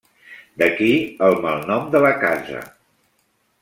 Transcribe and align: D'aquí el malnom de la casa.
D'aquí 0.61 0.87
el 1.29 1.39
malnom 1.45 1.87
de 1.97 2.05
la 2.09 2.13
casa. 2.27 2.67